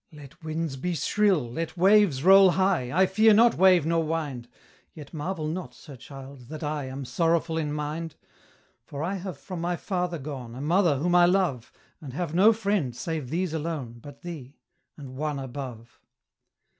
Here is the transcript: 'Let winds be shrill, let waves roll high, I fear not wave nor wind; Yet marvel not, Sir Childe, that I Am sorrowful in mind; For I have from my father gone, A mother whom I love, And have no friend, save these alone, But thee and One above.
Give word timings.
'Let 0.11 0.43
winds 0.43 0.77
be 0.77 0.95
shrill, 0.95 1.47
let 1.51 1.77
waves 1.77 2.23
roll 2.23 2.49
high, 2.49 2.91
I 2.91 3.05
fear 3.05 3.35
not 3.35 3.53
wave 3.53 3.85
nor 3.85 4.03
wind; 4.03 4.47
Yet 4.95 5.13
marvel 5.13 5.45
not, 5.47 5.75
Sir 5.75 5.95
Childe, 5.95 6.47
that 6.49 6.63
I 6.63 6.85
Am 6.85 7.05
sorrowful 7.05 7.55
in 7.55 7.71
mind; 7.71 8.15
For 8.83 9.03
I 9.03 9.13
have 9.17 9.37
from 9.37 9.61
my 9.61 9.75
father 9.75 10.17
gone, 10.17 10.55
A 10.55 10.61
mother 10.61 10.97
whom 10.97 11.13
I 11.13 11.27
love, 11.27 11.71
And 12.01 12.13
have 12.13 12.33
no 12.33 12.51
friend, 12.51 12.95
save 12.95 13.29
these 13.29 13.53
alone, 13.53 13.99
But 14.01 14.23
thee 14.23 14.57
and 14.97 15.15
One 15.17 15.37
above. 15.37 15.99